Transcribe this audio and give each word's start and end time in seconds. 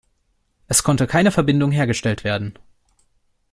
Es 0.67 0.81
konnte 0.81 1.05
keine 1.05 1.29
Verbindung 1.29 1.69
hergestellt 1.71 2.23
werden. 2.23 2.57